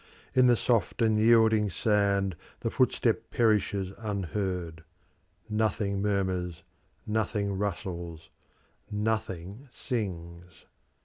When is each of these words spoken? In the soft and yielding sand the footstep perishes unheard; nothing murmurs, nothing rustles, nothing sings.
In 0.33 0.47
the 0.47 0.57
soft 0.57 0.99
and 1.03 1.19
yielding 1.19 1.69
sand 1.69 2.35
the 2.61 2.71
footstep 2.71 3.29
perishes 3.29 3.91
unheard; 3.99 4.83
nothing 5.47 6.01
murmurs, 6.01 6.63
nothing 7.05 7.55
rustles, 7.55 8.31
nothing 8.89 9.69
sings. 9.71 10.65